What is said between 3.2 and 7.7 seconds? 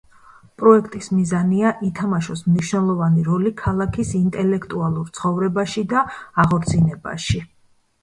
როლი ქალაქის ინტელექტუალურ ცხოვრებაში და აღორძინებაში.